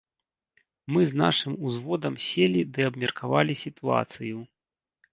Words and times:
Мы 0.95 1.01
з 1.11 1.19
нашым 1.23 1.53
узводам 1.69 2.13
селі 2.31 2.67
ды 2.73 2.81
абмеркавалі 2.91 3.61
сітуацыю. 3.69 4.37